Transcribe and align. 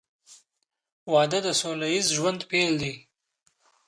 •واده 1.11 1.39
د 1.45 1.47
سوله 1.61 1.87
ییز 1.93 2.07
ژوند 2.17 2.41
پیل 2.51 2.71
دی. 2.81 2.93